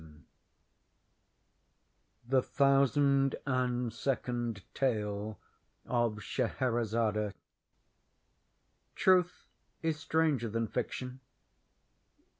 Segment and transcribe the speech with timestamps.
[2.27, 5.37] '"THE THOUSAND AND SECOND TALE
[5.85, 7.35] OF SCHEHERAZADE
[8.95, 9.45] Truth
[9.83, 11.19] is stranger than fiction.